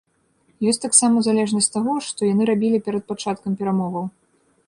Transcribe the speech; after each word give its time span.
Ёсць 0.69 0.79
таксама 0.85 1.17
залежнасць 1.27 1.69
таго, 1.75 1.93
што 2.07 2.19
яны 2.31 2.43
рабілі 2.51 2.77
перад 2.87 3.03
пачаткам 3.13 3.51
перамоваў. 3.63 4.05